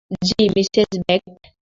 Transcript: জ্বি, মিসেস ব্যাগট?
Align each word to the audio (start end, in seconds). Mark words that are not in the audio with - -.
জ্বি, 0.21 0.43
মিসেস 0.55 0.89
ব্যাগট? 0.99 1.41